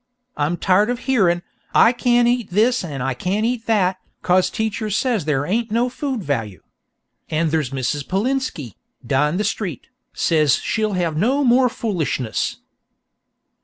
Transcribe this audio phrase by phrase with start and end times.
[0.35, 1.43] I'm tired of hearin'
[1.75, 5.89] 'I can't eat this an' I can't eat that, cause teacher says there ain't no
[5.89, 6.61] food walue.'
[7.29, 8.07] An' there's Mrs.
[8.07, 8.73] Polinski,
[9.05, 12.57] down the street, says she'll have no more foolishness."